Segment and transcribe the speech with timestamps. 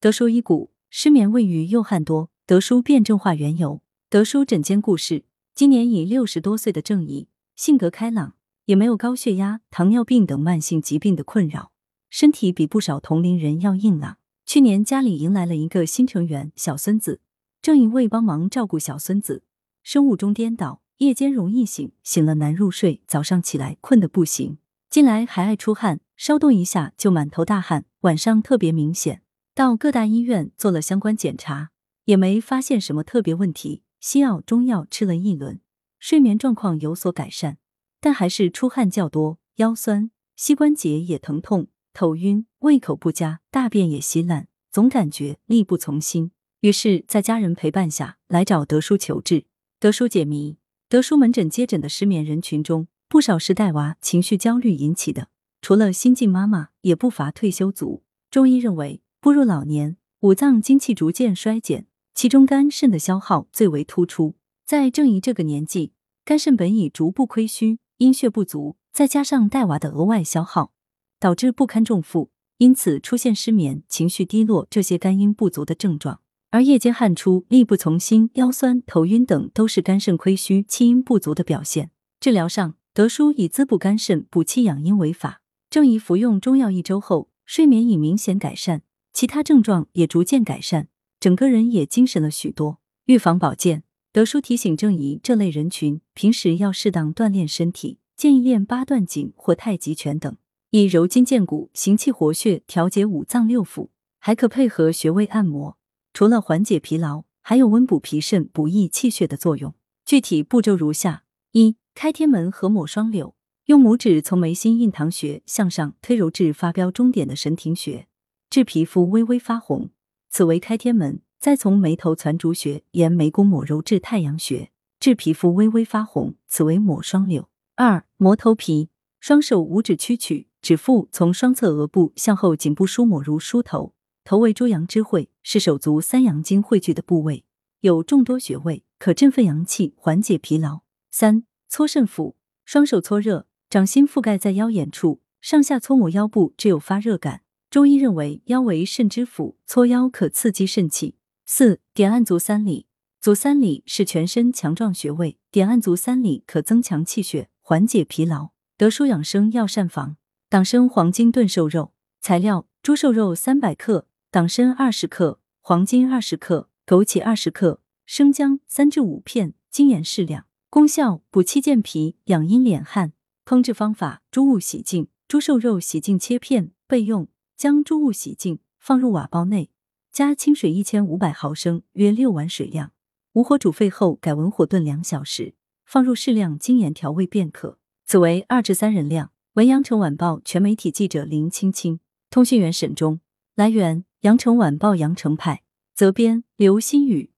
[0.00, 3.82] 德叔医骨，失眠未愈又汗多，德叔辩证化缘由。
[4.08, 5.24] 德叔诊间故事：
[5.56, 11.72] 今年已六十多岁的郑姨，性格开朗，也没有高血压、糖尿病等慢性疾病的困扰，
[12.10, 14.18] 身体比不少同龄人要硬朗。
[14.46, 17.20] 去年家里迎来了一个新成员小孙子，
[17.60, 19.42] 郑姨为帮忙照顾小孙子，
[19.82, 24.58] 生物钟颠倒，夜间容易醒，醒了难入睡，早上起来困得不行，
[24.88, 29.22] 近来还爱出汗，稍动一下就满头大汗，晚上特别明显。
[29.58, 31.70] 到各大医院做了相关检查，
[32.04, 33.82] 也没发现什么特别问题。
[33.98, 35.60] 西药、中药吃了一轮，
[35.98, 37.58] 睡眠状况有所改善，
[38.00, 46.30] 但还是出汗较多，腰酸，膝关节也疼痛，头晕，胃口不佳，大便也稀烂，总感觉力不从心。
[46.60, 49.46] 于是，在家人陪伴下来找德叔求治。
[49.80, 55.30] 德叔解谜：德叔门诊接诊的失眠人群中，不少是带娃、情绪焦虑引起的，
[55.60, 58.04] 除了新晋妈妈，也不乏退休族。
[58.30, 59.02] 中医认为。
[59.20, 64.36] 步入老年，五脏精气逐渐衰减，其中肝肾的消耗最为突出。
[64.64, 65.92] 在郑姨这个年纪，
[66.24, 70.72] 肝肾本已逐步亏虚，阴血不足，再加上带娃的额外消耗，
[71.18, 76.20] 导致不堪重负，因此出现失眠、情绪低落这些肝阴不足的症状。
[76.50, 81.90] 而夜间汗出、力不从心、腰酸、头晕等，都是肝肾亏虚、气阴不足的表现。
[82.20, 85.42] 治疗上，德叔以滋补肝肾、补气养阴为法。
[85.68, 88.82] 郑姨服用中药一周后，睡眠已明显改善。
[89.18, 90.86] 其他症状也逐渐改善，
[91.18, 92.78] 整个人也精神了许多。
[93.06, 100.36] 预防保健，德叔提醒郑怡这类人群，平时要适当锻炼身体，建议练八段锦或太极拳等，
[100.70, 103.88] 以柔筋健骨、行气活血、调节五脏六腑，
[104.20, 105.76] 还可配合穴位按摩。
[106.12, 109.74] 除了缓解疲劳，还有温补脾肾、补益气血的作用。
[110.04, 118.06] 具体步骤如下：一、开天门和抹双柳，用拇指从眉心印堂穴向上推揉至发标终点的神庭穴。
[118.50, 119.90] 治皮肤微微发红，
[120.30, 127.50] 此为开天门；再从眉头攒竹穴沿眉弓抹揉至太阳穴，治皮肤微微发红，此为抹双柳。
[127.76, 128.88] 二、磨头皮，
[129.20, 133.92] 双手五指屈曲，指腹从双侧额部向后颈部梳抹如梳头。
[134.24, 137.44] 头为诸阳之会，是手足三阳经汇聚的部位，
[137.80, 140.80] 有众多穴位，可振奋阳气，缓解疲劳。
[141.10, 142.34] 三、搓肾腑，
[142.64, 147.42] 双手搓热，掌心覆盖在腰眼处，上下搓抹腰部，只有发热感。
[147.70, 151.16] 中医认为腰为肾之府，搓腰可刺激肾气。
[151.44, 152.86] 四点按足三里，
[153.20, 158.50] 足三里是全身强壮穴位，点按足三里可增强气血，缓解疲劳。
[158.78, 160.16] 德舒养生药膳房，
[160.48, 161.92] 党参黄金炖瘦肉
[162.22, 170.46] 材料：猪瘦肉三百克，党参二十克，黄金二十克，枸杞二十克，生姜三至五片，精盐适量。
[170.70, 173.12] 功效：补气健脾，养阴敛汗。
[173.44, 177.28] 烹制方法：猪物洗净，猪瘦肉洗净切片备用。
[177.58, 179.68] 将猪物洗净，放入瓦煲内，
[180.12, 182.92] 加清水一千五百毫升，约六碗水量。
[183.32, 185.54] 无火煮沸后，改文火炖两小时，
[185.84, 187.80] 放入适量精盐调味便可。
[188.06, 189.32] 此为二至三人量。
[189.54, 191.98] 文阳城晚报全媒体记者林青青，
[192.30, 193.18] 通讯员沈忠。
[193.56, 195.64] 来源：阳城晚报阳城派，
[195.96, 197.32] 责编：刘新宇。